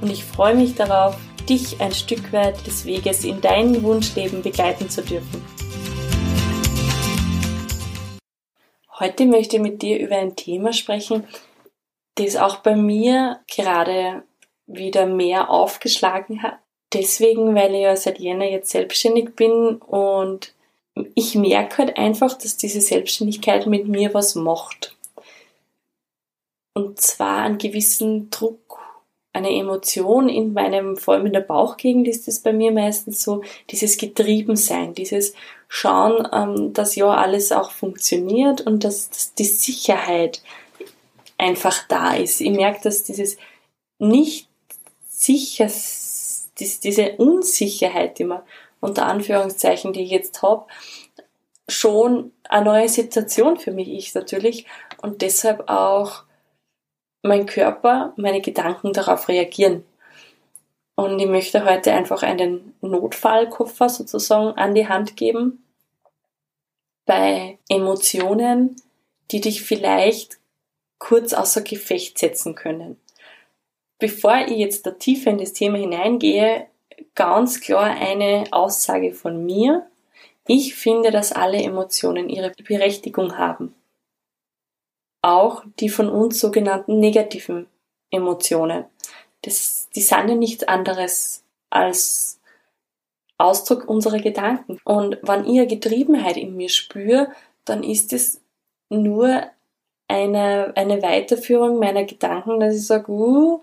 [0.00, 1.16] und ich freue mich darauf,
[1.48, 5.44] dich ein Stück weit des Weges in dein Wunschleben begleiten zu dürfen.
[8.98, 11.24] Heute möchte ich mit dir über ein Thema sprechen,
[12.14, 14.22] das auch bei mir gerade
[14.66, 16.58] wieder mehr aufgeschlagen hat.
[16.92, 20.54] Deswegen, weil ich ja seit Jänner jetzt selbstständig bin und
[21.14, 24.96] ich merke halt einfach, dass diese Selbstständigkeit mit mir was macht.
[26.72, 28.65] Und zwar einen gewissen Druck
[29.36, 33.42] eine Emotion in meinem, vor allem in der Bauchgegend ist es bei mir meistens so,
[33.70, 35.34] dieses Getriebensein, dieses
[35.68, 40.42] Schauen, ähm, dass ja alles auch funktioniert und dass, dass die Sicherheit
[41.36, 42.40] einfach da ist.
[42.40, 43.36] Ich merke, dass dieses
[43.98, 44.48] nicht
[45.08, 45.70] sicher,
[46.58, 48.40] diese Unsicherheit, die man
[48.80, 50.66] unter Anführungszeichen, die ich jetzt habe,
[51.68, 54.66] schon eine neue Situation für mich ist natürlich
[55.02, 56.25] und deshalb auch
[57.26, 59.84] mein Körper, meine Gedanken darauf reagieren.
[60.94, 65.62] Und ich möchte heute einfach einen Notfallkoffer sozusagen an die Hand geben
[67.04, 68.76] bei Emotionen,
[69.30, 70.38] die dich vielleicht
[70.98, 72.98] kurz außer Gefecht setzen können.
[73.98, 76.66] Bevor ich jetzt da tiefer in das Thema hineingehe,
[77.14, 79.86] ganz klar eine Aussage von mir.
[80.46, 83.74] Ich finde, dass alle Emotionen ihre Berechtigung haben
[85.26, 87.66] auch die von uns sogenannten negativen
[88.10, 88.84] Emotionen.
[89.42, 92.40] Das, die sind ja nichts anderes als
[93.38, 94.80] Ausdruck unserer Gedanken.
[94.84, 97.32] Und wenn ich eine Getriebenheit in mir spüre,
[97.64, 98.40] dann ist es
[98.88, 99.42] nur
[100.08, 103.62] eine, eine Weiterführung meiner Gedanken, dass ich sage, uh,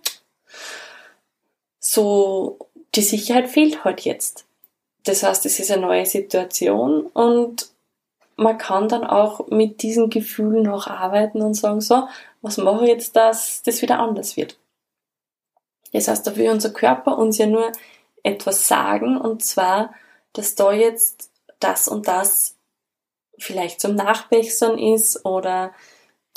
[1.80, 2.60] so,
[2.94, 4.46] die Sicherheit fehlt halt jetzt.
[5.06, 7.73] Das heißt, es ist eine neue Situation und
[8.36, 12.08] man kann dann auch mit diesen Gefühlen noch arbeiten und sagen, so,
[12.42, 14.58] was mache ich jetzt, dass das wieder anders wird.
[15.92, 17.72] Das heißt, da will unser Körper uns ja nur
[18.24, 19.94] etwas sagen, und zwar,
[20.34, 22.56] dass da jetzt das und das
[23.38, 25.72] vielleicht zum Nachbessern ist oder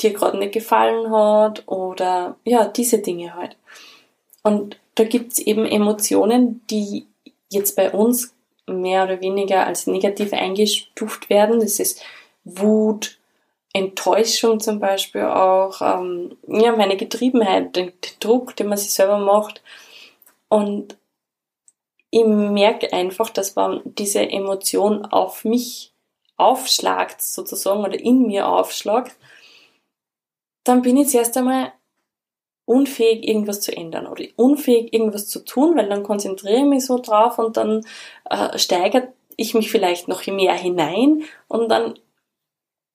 [0.01, 3.57] dir gerade nicht gefallen hat oder ja, diese Dinge halt.
[4.43, 7.07] Und da gibt's eben Emotionen, die
[7.49, 8.36] jetzt bei uns
[8.67, 11.61] mehr oder weniger als negativ eingestuft werden.
[11.61, 12.03] Das ist
[12.45, 13.19] Wut,
[13.73, 19.19] Enttäuschung zum Beispiel auch, ähm, ja, meine Getriebenheit, den, den Druck, den man sich selber
[19.19, 19.63] macht.
[20.49, 20.97] Und
[22.11, 25.93] ich merke einfach, dass wenn diese Emotion auf mich
[26.37, 29.17] aufschlagt, sozusagen, oder in mir aufschlagt,
[30.65, 31.73] dann bin ich zuerst einmal
[32.67, 36.99] unfähig, irgendwas zu ändern oder unfähig, irgendwas zu tun, weil dann konzentriere ich mich so
[36.99, 37.87] drauf und dann
[38.29, 41.99] äh, steigert ich mich vielleicht noch mehr hinein und dann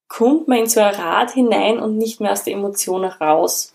[0.07, 3.73] kommt man in so ein Rad hinein und nicht mehr aus der Emotion raus.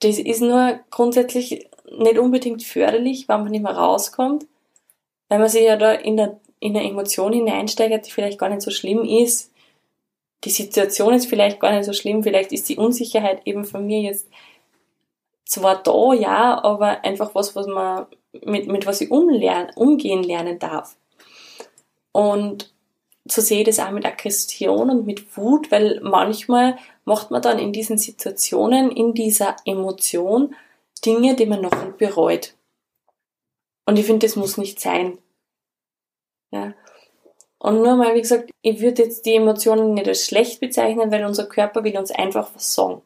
[0.00, 1.68] Das ist nur grundsätzlich
[1.98, 4.46] nicht unbedingt förderlich, wenn man nicht mehr rauskommt,
[5.28, 8.62] weil man sich ja da in der, in der Emotion hineinsteigert, die vielleicht gar nicht
[8.62, 9.50] so schlimm ist,
[10.44, 14.00] die Situation ist vielleicht gar nicht so schlimm, vielleicht ist die Unsicherheit eben von mir
[14.00, 14.28] jetzt
[15.44, 18.06] zwar da, ja, aber einfach was, was man,
[18.44, 20.96] mit, mit was ich umlernen, umgehen lernen darf.
[22.12, 22.72] Und
[23.26, 27.58] so sehe ich das auch mit Aggression und mit Wut, weil manchmal macht man dann
[27.58, 30.54] in diesen Situationen, in dieser Emotion
[31.04, 32.54] Dinge, die man noch bereut.
[33.86, 35.18] Und ich finde, das muss nicht sein.
[36.50, 36.74] Ja.
[37.64, 41.24] Und nur mal, wie gesagt, ich würde jetzt die Emotionen nicht als schlecht bezeichnen, weil
[41.24, 43.00] unser Körper will uns einfach was sagen.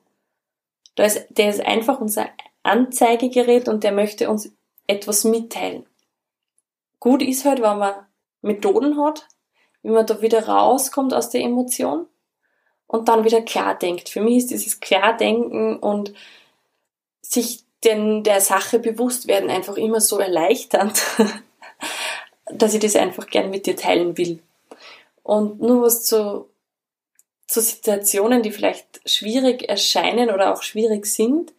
[0.96, 2.28] Da ist, der ist einfach unser
[2.64, 4.50] Anzeigegerät und der möchte uns
[4.88, 5.87] etwas mitteilen.
[6.99, 8.05] Gut ist halt, wenn man
[8.43, 9.28] Methoden hat,
[9.84, 12.08] wie man da wieder rauskommt aus der Emotion
[12.88, 14.08] und dann wieder klar denkt.
[14.08, 16.14] Für mich ist dieses Klardenken und
[17.22, 21.00] sich den, der Sache bewusst werden einfach immer so erleichternd,
[22.46, 24.43] dass ich das einfach gern mit dir teilen will.
[25.28, 26.48] Und nur was zu,
[27.46, 31.52] zu Situationen, die vielleicht schwierig erscheinen oder auch schwierig sind.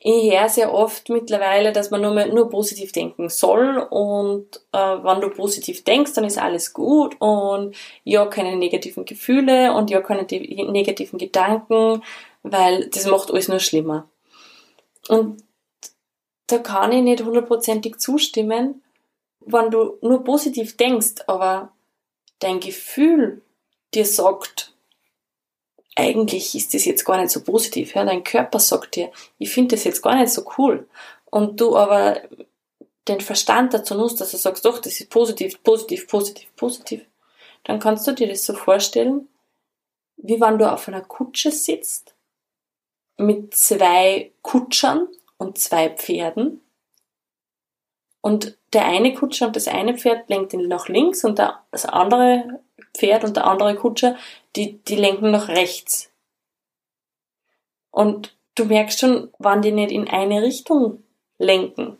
[0.00, 4.78] Ich höre sehr oft mittlerweile, dass man nur, mal, nur positiv denken soll und äh,
[4.78, 10.00] wenn du positiv denkst, dann ist alles gut und ja, keine negativen Gefühle und ja,
[10.00, 12.02] keine negativen Gedanken,
[12.42, 14.08] weil das macht alles nur schlimmer.
[15.08, 15.44] Und
[16.46, 18.82] da kann ich nicht hundertprozentig zustimmen,
[19.40, 21.70] wenn du nur positiv denkst, aber
[22.42, 23.42] dein Gefühl
[23.94, 24.74] dir sagt,
[25.94, 27.94] eigentlich ist das jetzt gar nicht so positiv.
[27.94, 28.04] Ja?
[28.04, 30.88] Dein Körper sagt dir, ich finde das jetzt gar nicht so cool.
[31.26, 32.22] Und du aber
[33.08, 37.04] den Verstand dazu nutzt, dass du sagst, doch, das ist positiv, positiv, positiv, positiv,
[37.64, 39.28] dann kannst du dir das so vorstellen,
[40.16, 42.14] wie wenn du auf einer Kutsche sitzt
[43.16, 46.60] mit zwei Kutschern und zwei Pferden
[48.22, 52.60] und der eine Kutscher und das eine Pferd lenkt ihn nach links und das andere
[52.96, 54.16] Pferd und der andere Kutscher,
[54.56, 56.10] die, die lenken nach rechts.
[57.90, 61.02] Und du merkst schon, wann die nicht in eine Richtung
[61.38, 61.98] lenken.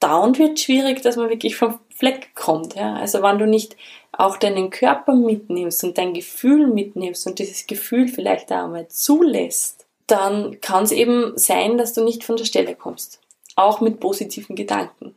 [0.00, 2.74] Dauernd wird schwierig, dass man wirklich vom Fleck kommt.
[2.74, 2.94] Ja?
[2.94, 3.76] Also wenn du nicht
[4.12, 9.86] auch deinen Körper mitnimmst und dein Gefühl mitnimmst und dieses Gefühl vielleicht auch einmal zulässt,
[10.06, 13.19] dann kann es eben sein, dass du nicht von der Stelle kommst.
[13.60, 15.14] Auch mit positiven Gedanken.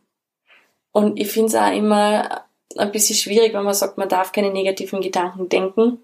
[0.91, 2.45] Und ich finde es auch immer
[2.77, 5.99] ein bisschen schwierig, wenn man sagt, man darf keine negativen Gedanken denken,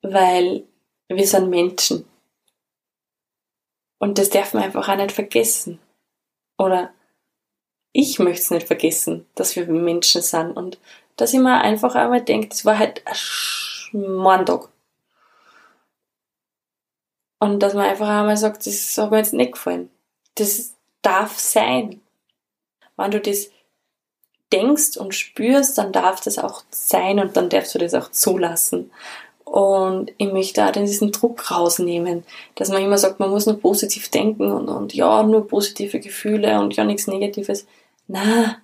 [0.00, 0.64] weil
[1.08, 2.06] wir sind Menschen.
[3.98, 5.80] Und das darf man einfach auch nicht vergessen.
[6.56, 6.92] Oder
[7.92, 10.52] ich möchte es nicht vergessen, dass wir Menschen sind.
[10.52, 10.78] Und
[11.16, 14.70] dass ich mir einfach einmal denke, das war halt ein Schmorntag.
[17.38, 19.90] Und dass man einfach einmal sagt, das hat mir jetzt nicht gefallen.
[20.36, 20.73] Das
[21.04, 22.00] darf sein.
[22.96, 23.50] Wenn du das
[24.52, 28.90] denkst und spürst, dann darf das auch sein und dann darfst du das auch zulassen.
[29.44, 32.24] Und ich möchte auch diesen Druck rausnehmen,
[32.54, 36.58] dass man immer sagt, man muss nur positiv denken und, und ja, nur positive Gefühle
[36.60, 37.66] und ja, nichts Negatives.
[38.06, 38.56] Na,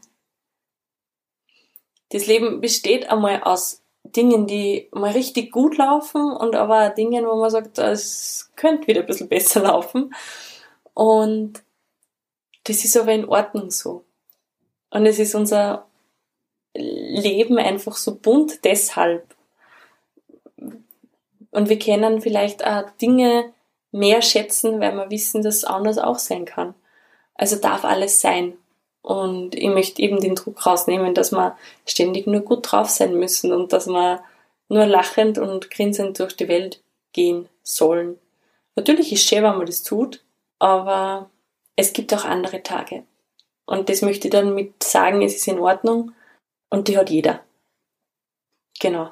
[2.11, 7.37] das Leben besteht einmal aus Dingen, die mal richtig gut laufen und aber Dingen, wo
[7.37, 10.15] man sagt, es könnte wieder ein bisschen besser laufen.
[10.95, 11.63] Und
[12.65, 14.05] das ist aber in Ordnung so.
[14.91, 15.87] Und es ist unser
[16.75, 19.35] Leben einfach so bunt deshalb.
[21.51, 23.53] Und wir können vielleicht auch Dinge
[23.93, 26.75] mehr schätzen, weil wir wissen, dass es anders auch sein kann.
[27.35, 28.57] Also darf alles sein.
[29.03, 33.53] Und ich möchte eben den Druck rausnehmen, dass wir ständig nur gut drauf sein müssen
[33.53, 34.23] und dass wir
[34.69, 38.19] nur lachend und grinsend durch die Welt gehen sollen.
[38.77, 40.23] Natürlich ist es schön, wenn man das tut,
[40.59, 41.31] aber
[41.81, 43.05] es gibt auch andere Tage.
[43.67, 46.13] Und das möchte ich dann mit sagen, es ist in Ordnung
[46.69, 47.41] und die hat jeder.
[48.79, 49.11] Genau.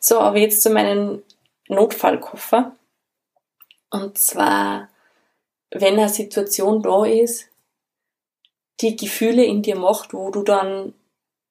[0.00, 1.22] So, aber jetzt zu meinem
[1.68, 2.74] Notfallkoffer.
[3.90, 4.88] Und zwar,
[5.70, 7.48] wenn eine Situation da ist,
[8.80, 10.94] die Gefühle in dir macht, wo du dann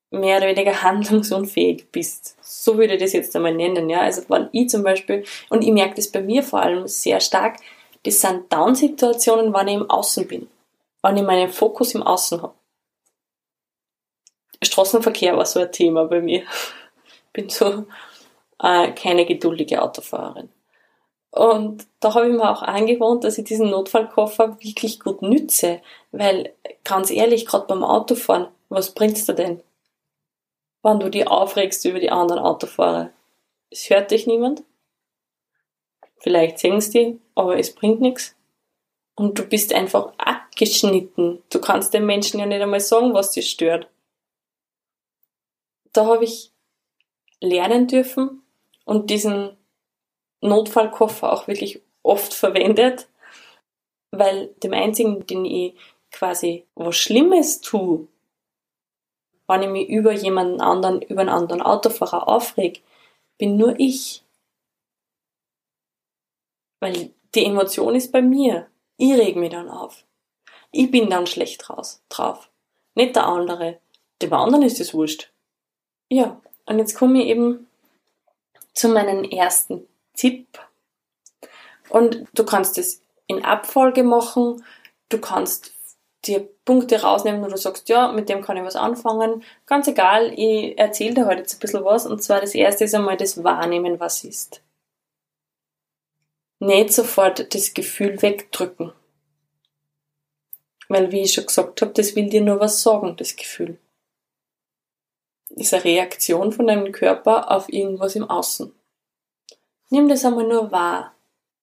[0.09, 2.37] mehr oder weniger handlungsunfähig bist.
[2.41, 4.01] So würde ich das jetzt einmal nennen, ja.
[4.01, 7.57] Also wenn ich zum Beispiel, und ich merke das bei mir vor allem sehr stark,
[8.03, 10.49] das sind Down-Situationen, wenn ich im Außen bin.
[11.07, 12.53] Wenn ich meinen Fokus im Außen habe.
[14.61, 16.43] Straßenverkehr war so ein Thema bei mir.
[17.31, 17.85] Bin so
[18.61, 20.49] äh, keine geduldige Autofahrerin.
[21.31, 25.81] Und da habe ich mir auch angewohnt, dass ich diesen Notfallkoffer wirklich gut nütze.
[26.11, 29.63] Weil, ganz ehrlich, gerade beim Autofahren, was bringt's dir denn?
[30.83, 33.11] Wenn du dich aufregst über die anderen Autofahrer.
[33.69, 34.61] Es hört dich niemand.
[36.17, 38.36] Vielleicht sehen sie die, aber es bringt nichts.
[39.19, 41.41] Und du bist einfach abgeschnitten.
[41.49, 43.89] Du kannst den Menschen ja nicht einmal sagen, was dich stört.
[45.91, 46.51] Da habe ich
[47.39, 48.43] lernen dürfen
[48.85, 49.57] und diesen
[50.41, 53.07] Notfallkoffer auch wirklich oft verwendet,
[54.11, 55.73] weil dem einzigen, den ich
[56.11, 58.07] quasi was Schlimmes tue,
[59.47, 62.83] wenn ich mich über jemanden anderen, über einen anderen Autofahrer aufreg,
[63.39, 64.23] bin nur ich.
[66.79, 68.69] Weil die Emotion ist bei mir.
[68.97, 70.03] Ich reg mich dann auf.
[70.71, 72.49] Ich bin dann schlecht raus, drauf.
[72.95, 73.77] Nicht der andere.
[74.21, 75.31] Dem anderen ist es wurscht.
[76.09, 77.67] Ja, und jetzt komme ich eben
[78.73, 80.47] zu meinem ersten Tipp.
[81.89, 84.63] Und du kannst es in Abfolge machen.
[85.09, 85.73] Du kannst
[86.25, 89.43] dir Punkte rausnehmen, wo du sagst, ja, mit dem kann ich was anfangen.
[89.65, 92.05] Ganz egal, ich erzähle dir heute jetzt ein bisschen was.
[92.05, 94.61] Und zwar das erste ist einmal das Wahrnehmen, was ist.
[96.67, 98.91] Nicht sofort das Gefühl wegdrücken.
[100.89, 103.77] Weil, wie ich schon gesagt habe, das will dir nur was sagen, das Gefühl.
[105.47, 108.73] Das ist eine Reaktion von deinem Körper auf irgendwas im Außen.
[109.91, 111.15] Nimm das einmal nur wahr.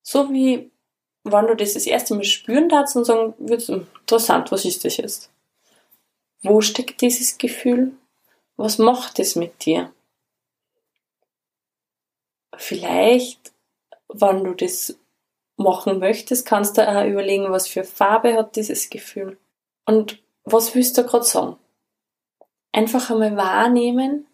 [0.03, 0.71] So wie
[1.23, 4.87] wenn du das das erste Mal spüren darfst und sagen würdest, hm, interessant, was ist
[4.87, 5.31] das jetzt?
[6.43, 7.93] Wo steckt dieses Gefühl?
[8.57, 9.93] Was macht es mit dir?
[12.57, 13.54] Vielleicht,
[14.21, 14.99] wenn du das
[15.57, 19.39] machen möchtest, kannst du auch überlegen, was für Farbe hat dieses Gefühl
[19.87, 21.57] und was willst du gerade sagen.
[22.73, 24.27] Einfach einmal wahrnehmen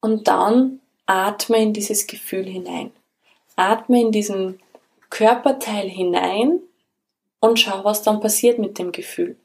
[0.00, 2.90] und dann atme in dieses Gefühl hinein.
[3.56, 4.60] Atme in diesen
[5.10, 6.60] Körperteil hinein
[7.40, 9.36] und schau, was dann passiert mit dem Gefühl.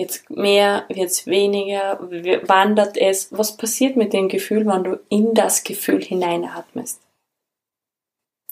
[0.00, 2.00] Jetzt mehr, jetzt weniger,
[2.48, 3.30] wandert es.
[3.36, 7.02] Was passiert mit dem Gefühl, wenn du in das Gefühl hineinatmest?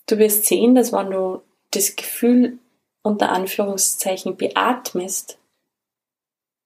[0.04, 1.40] Du wirst sehen, dass wenn du
[1.70, 2.58] das Gefühl
[3.02, 5.38] unter Anführungszeichen beatmest,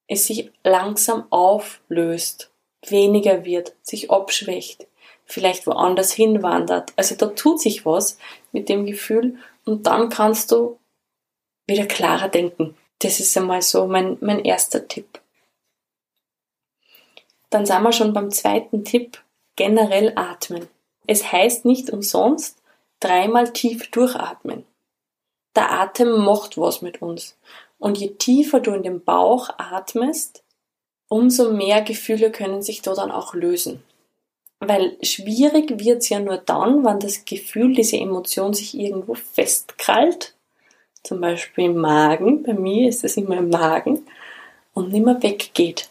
[0.08, 2.50] es sich langsam auflöst,
[2.84, 4.88] weniger wird, sich abschwächt,
[5.26, 6.92] vielleicht woanders hinwandert.
[6.96, 8.18] Also da tut sich was
[8.50, 10.80] mit dem Gefühl und dann kannst du
[11.68, 12.76] wieder klarer denken.
[13.02, 15.20] Das ist einmal so mein, mein erster Tipp.
[17.50, 19.20] Dann sind wir schon beim zweiten Tipp,
[19.56, 20.68] generell atmen.
[21.06, 22.62] Es heißt nicht umsonst
[23.00, 24.64] dreimal tief durchatmen.
[25.56, 27.36] Der Atem macht was mit uns.
[27.78, 30.44] Und je tiefer du in den Bauch atmest,
[31.08, 33.82] umso mehr Gefühle können sich da dann auch lösen.
[34.60, 40.36] Weil schwierig wird's ja nur dann, wenn das Gefühl, diese Emotion sich irgendwo festkrallt
[41.02, 44.06] zum Beispiel im Magen, bei mir ist es immer im Magen
[44.72, 45.88] und nicht mehr weggeht.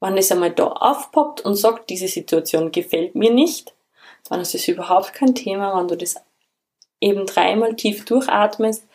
[0.00, 3.74] Wenn es einmal da aufpoppt und sagt, diese Situation gefällt mir nicht,
[4.28, 6.16] dann ist es überhaupt kein Thema, wenn du das
[7.00, 8.86] eben dreimal tief durchatmest,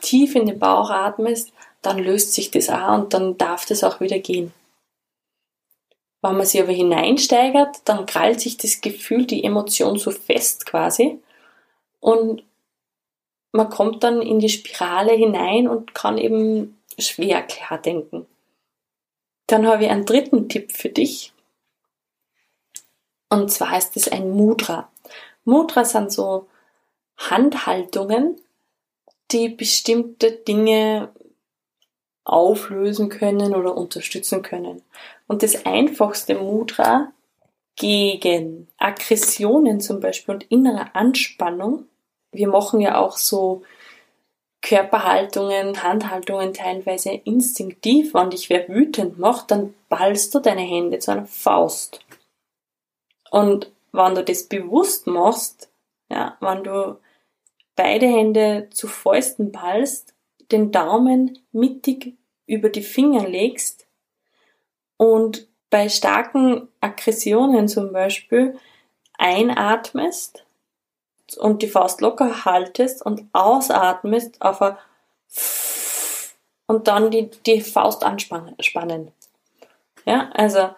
[0.00, 1.52] tief in den Bauch atmest,
[1.82, 4.52] dann löst sich das auch und dann darf das auch wieder gehen.
[6.22, 11.20] Wenn man sich aber hineinsteigert, dann krallt sich das Gefühl, die Emotion so fest quasi
[12.00, 12.42] und
[13.52, 18.26] man kommt dann in die Spirale hinein und kann eben schwer klar denken.
[19.46, 21.32] Dann habe ich einen dritten Tipp für dich.
[23.30, 24.90] Und zwar ist es ein Mudra.
[25.44, 26.48] Mudra sind so
[27.16, 28.40] Handhaltungen,
[29.30, 31.10] die bestimmte Dinge
[32.24, 34.82] auflösen können oder unterstützen können.
[35.26, 37.12] Und das einfachste Mudra
[37.76, 41.87] gegen Aggressionen zum Beispiel und innere Anspannung
[42.32, 43.62] wir machen ja auch so
[44.60, 48.14] Körperhaltungen, Handhaltungen teilweise instinktiv.
[48.14, 52.00] Wenn dich wer wütend macht, dann ballst du deine Hände zu einer Faust.
[53.30, 55.70] Und wenn du das bewusst machst,
[56.10, 56.98] ja, wenn du
[57.76, 60.14] beide Hände zu Fäusten ballst,
[60.50, 62.16] den Daumen mittig
[62.46, 63.86] über die Finger legst
[64.96, 68.58] und bei starken Aggressionen zum Beispiel
[69.18, 70.44] einatmest
[71.36, 74.76] und die Faust locker haltest und ausatmest auf ein
[76.68, 79.12] und dann die, die Faust anspannen.
[80.04, 80.70] Ja, also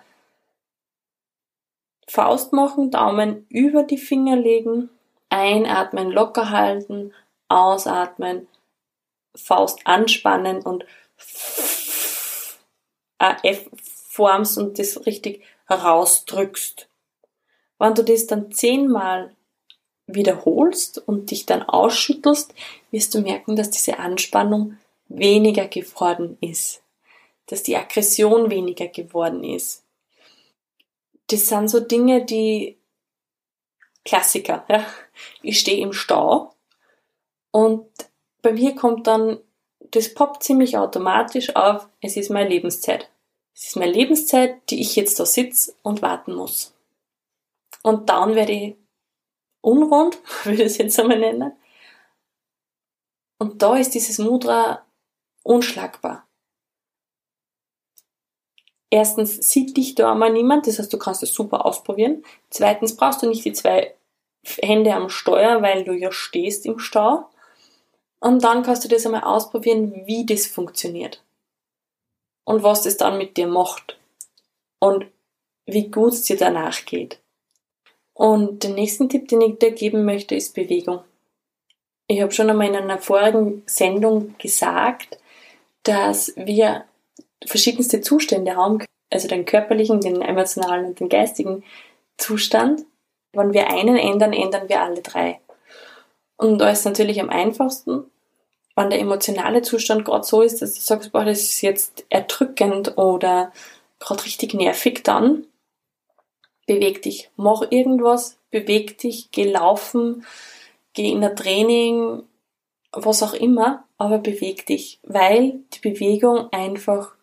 [2.07, 4.89] Faust machen, Daumen über die Finger legen,
[5.29, 7.13] einatmen, locker halten,
[7.49, 8.49] ausatmen,
[9.37, 10.85] Faust anspannen und
[13.19, 13.69] F
[14.09, 16.89] formst und das richtig rausdrückst.
[17.79, 19.35] Wenn du das dann zehnmal
[20.15, 22.55] wiederholst und dich dann ausschüttelst,
[22.91, 24.77] wirst du merken, dass diese Anspannung
[25.09, 26.83] weniger geworden ist,
[27.47, 29.85] dass die Aggression weniger geworden ist.
[31.29, 32.77] Das sind so Dinge, die
[34.05, 34.65] Klassiker.
[34.69, 34.85] Ja?
[35.43, 36.55] Ich stehe im Stau
[37.51, 37.87] und
[38.43, 39.39] bei mir kommt dann,
[39.91, 43.11] das poppt ziemlich automatisch auf, es ist meine Lebenszeit.
[43.55, 46.73] Es ist meine Lebenszeit, die ich jetzt da sitze und warten muss.
[47.83, 48.75] Und dann werde ich
[49.61, 51.53] unrund, würde ich es jetzt einmal nennen.
[53.39, 54.85] Und da ist dieses Mudra
[55.43, 56.27] unschlagbar.
[58.91, 62.25] Erstens sieht dich da einmal niemand, das heißt, du kannst es super ausprobieren.
[62.51, 63.95] Zweitens brauchst du nicht die zwei
[64.45, 67.31] Hände am Steuer, weil du ja stehst im Stau.
[68.19, 71.23] Und dann kannst du das einmal ausprobieren, wie das funktioniert.
[72.45, 73.99] Und was das dann mit dir macht.
[74.81, 75.07] Und
[75.67, 77.21] wie gut es dir danach geht.
[78.21, 81.01] Und den nächsten Tipp, den ich dir geben möchte, ist Bewegung.
[82.07, 85.17] Ich habe schon einmal in einer vorigen Sendung gesagt,
[85.85, 86.85] dass wir
[87.47, 91.65] verschiedenste Zustände haben, also den körperlichen, den emotionalen und den geistigen
[92.19, 92.85] Zustand.
[93.33, 95.41] Wenn wir einen ändern, ändern wir alle drei.
[96.37, 98.05] Und da ist natürlich am einfachsten,
[98.77, 102.99] wenn der emotionale Zustand gerade so ist, dass du sagst, boah, das ist jetzt erdrückend
[102.99, 103.51] oder
[103.99, 105.47] gerade richtig nervig, dann
[106.71, 110.25] beweg dich, mach irgendwas, beweg dich, geh laufen,
[110.93, 112.23] geh in ein Training,
[112.93, 117.17] was auch immer, aber beweg dich, weil die Bewegung einfach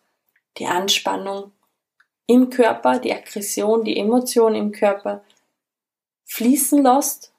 [0.57, 1.51] die Anspannung
[2.25, 5.23] im Körper, die Aggression, die Emotion im Körper
[6.25, 7.31] fließen lässt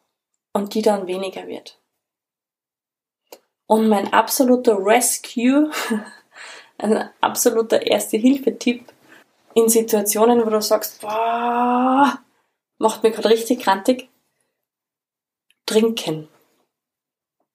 [0.54, 1.78] und die dann weniger wird.
[3.66, 5.70] Und mein absoluter Rescue,
[6.78, 8.94] ein absoluter Erste-Hilfe-Tipp
[9.54, 12.18] in Situationen, wo du sagst, boah,
[12.78, 14.08] macht mir gerade richtig krantig,
[15.66, 16.28] trinken.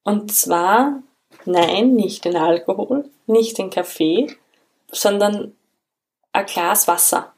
[0.04, 1.02] Und zwar,
[1.46, 4.36] nein, nicht den Alkohol, nicht den Kaffee,
[4.92, 5.56] sondern
[6.34, 7.34] ein Glas Wasser.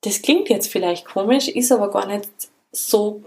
[0.00, 2.30] Das klingt jetzt vielleicht komisch, ist aber gar nicht
[2.72, 3.22] so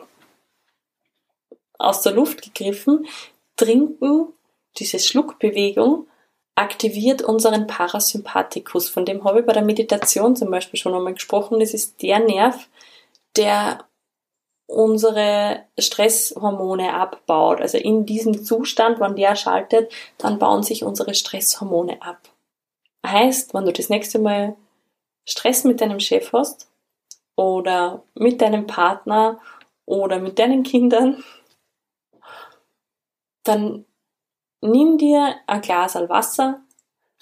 [1.77, 3.07] aus der Luft gegriffen.
[3.55, 4.33] Trinken,
[4.77, 6.07] diese Schluckbewegung,
[6.57, 8.89] aktiviert unseren Parasympathikus.
[8.89, 11.59] Von dem habe ich bei der Meditation zum Beispiel schon einmal gesprochen.
[11.59, 12.67] Das ist der Nerv,
[13.35, 13.85] der
[14.67, 17.61] unsere Stresshormone abbaut.
[17.61, 22.19] Also in diesem Zustand, wenn der schaltet, dann bauen sich unsere Stresshormone ab.
[23.05, 24.55] Heißt, wenn du das nächste Mal
[25.29, 26.69] Stress mit deinem Chef hast
[27.35, 29.39] oder mit deinem Partner
[29.85, 31.23] oder mit deinen Kindern,
[33.43, 33.85] dann
[34.61, 36.61] nimm dir ein Glas Wasser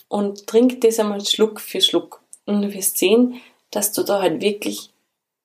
[0.08, 2.22] und trink das einmal Schluck für Schluck.
[2.46, 4.94] Und du wirst sehen, dass du da halt wirklich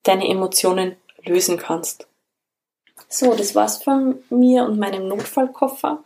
[0.03, 2.07] deine Emotionen lösen kannst.
[3.09, 6.05] So, das war's von mir und meinem Notfallkoffer.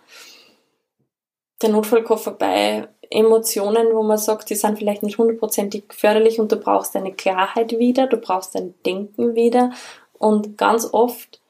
[1.61, 6.57] Der Notfallkoffer bei Emotionen, wo man sagt, die sind vielleicht nicht hundertprozentig förderlich und du
[6.57, 9.73] brauchst deine Klarheit wieder, du brauchst dein Denken wieder.
[10.19, 11.41] Und ganz oft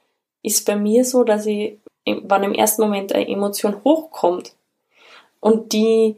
[0.42, 4.54] ist bei mir so, dass ich, wenn im ersten Moment eine Emotion hochkommt
[5.40, 6.16] und die,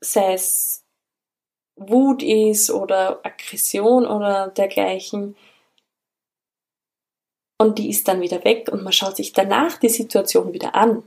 [0.00, 0.84] sei es
[1.76, 5.36] Wut ist oder Aggression oder dergleichen,
[7.58, 11.02] und die ist dann wieder weg und man schaut sich danach die Situation wieder an,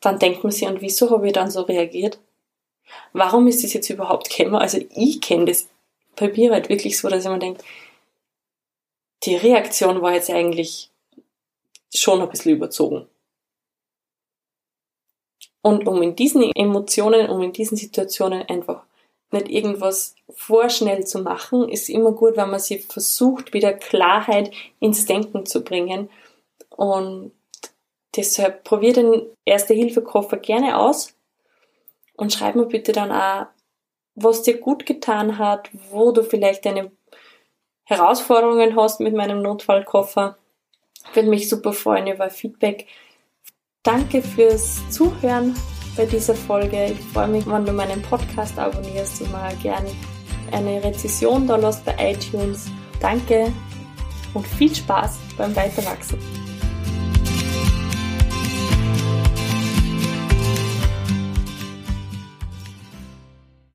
[0.00, 2.18] dann denkt man sich, und wieso habe ich dann so reagiert?
[3.12, 4.56] Warum ist das jetzt überhaupt gekommen?
[4.56, 5.68] Also ich kenne das
[6.16, 7.62] bei mir halt wirklich so, dass ich mir denke,
[9.22, 10.90] die Reaktion war jetzt eigentlich
[11.94, 13.06] schon ein bisschen überzogen.
[15.62, 18.82] Und um in diesen Emotionen, um in diesen Situationen einfach
[19.30, 24.50] nicht irgendwas vorschnell zu machen, ist immer gut, wenn man sie versucht, wieder Klarheit
[24.80, 26.10] ins Denken zu bringen.
[26.68, 27.32] Und
[28.16, 31.14] deshalb probier den Erste-Hilfe-Koffer gerne aus
[32.16, 33.46] und schreib mir bitte dann auch,
[34.14, 36.90] was dir gut getan hat, wo du vielleicht deine
[37.84, 40.36] Herausforderungen hast mit meinem Notfallkoffer.
[41.14, 42.86] Würde mich super freuen über Feedback.
[43.82, 45.54] Danke fürs Zuhören
[45.96, 46.92] bei dieser Folge.
[46.92, 49.90] Ich freue mich, wenn du meinen Podcast abonnierst und mal gerne
[50.52, 52.70] eine Rezession da lässt bei iTunes.
[53.00, 53.52] Danke
[54.34, 56.41] und viel Spaß beim Weiterwachsen.